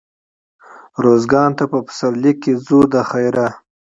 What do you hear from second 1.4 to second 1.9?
ته په